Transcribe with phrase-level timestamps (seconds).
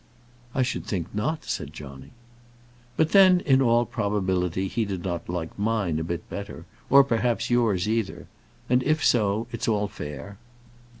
[0.55, 2.09] "I should think not," said Johnny.
[2.97, 7.51] "But then in all probability he did not like mine a bit better, or perhaps
[7.51, 8.25] yours either.
[8.67, 10.39] And if so it's all fair."